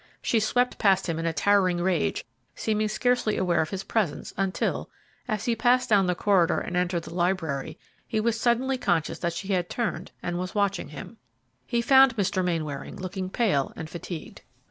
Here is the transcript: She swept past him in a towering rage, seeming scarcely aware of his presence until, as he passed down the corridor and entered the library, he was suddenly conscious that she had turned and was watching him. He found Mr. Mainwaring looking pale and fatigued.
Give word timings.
She 0.23 0.39
swept 0.39 0.79
past 0.79 1.07
him 1.07 1.19
in 1.19 1.27
a 1.27 1.31
towering 1.31 1.77
rage, 1.77 2.25
seeming 2.55 2.87
scarcely 2.87 3.37
aware 3.37 3.61
of 3.61 3.69
his 3.69 3.83
presence 3.83 4.33
until, 4.35 4.89
as 5.27 5.45
he 5.45 5.55
passed 5.55 5.89
down 5.91 6.07
the 6.07 6.15
corridor 6.15 6.59
and 6.59 6.75
entered 6.75 7.03
the 7.03 7.13
library, 7.13 7.77
he 8.07 8.19
was 8.19 8.39
suddenly 8.39 8.79
conscious 8.79 9.19
that 9.19 9.33
she 9.33 9.49
had 9.49 9.69
turned 9.69 10.09
and 10.23 10.39
was 10.39 10.55
watching 10.55 10.89
him. 10.89 11.17
He 11.67 11.83
found 11.83 12.17
Mr. 12.17 12.43
Mainwaring 12.43 12.95
looking 12.95 13.29
pale 13.29 13.73
and 13.75 13.87
fatigued. 13.91 14.41